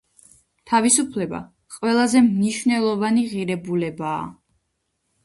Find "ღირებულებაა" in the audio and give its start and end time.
3.35-4.25